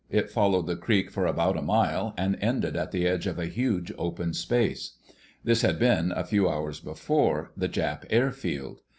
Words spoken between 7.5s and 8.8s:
the Jap airfield.